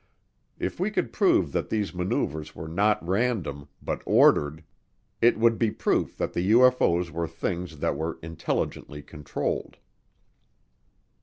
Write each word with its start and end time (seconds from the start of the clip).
If 0.57 0.79
we 0.79 0.89
could 0.89 1.13
prove 1.13 1.51
that 1.51 1.69
these 1.69 1.93
maneuvers 1.93 2.55
were 2.55 2.67
not 2.67 3.07
random, 3.07 3.67
but 3.83 4.01
ordered, 4.03 4.63
it 5.21 5.37
would 5.37 5.59
be 5.59 5.69
proof 5.69 6.17
that 6.17 6.33
the 6.33 6.53
UFO's 6.53 7.11
were 7.11 7.27
things 7.27 7.77
that 7.77 7.95
were 7.95 8.17
intelligently 8.23 9.03
controlled. 9.03 9.77